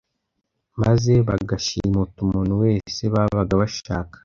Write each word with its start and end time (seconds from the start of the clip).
maze 0.81 1.13
bagashimuta 1.27 2.17
umuntu 2.25 2.53
wese 2.63 3.01
babaga 3.13 3.53
bashaka. 3.61 4.15